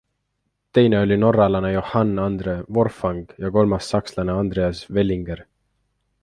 Teine 0.77 0.97
oli 1.01 1.17
norralane 1.23 1.71
Johann 1.73 2.15
Andre 2.23 2.55
Forfang 2.79 3.37
ja 3.45 3.53
kolmas 3.59 3.91
sakslane 3.95 4.39
Andreas 4.47 4.83
Wellinger. 4.99 5.45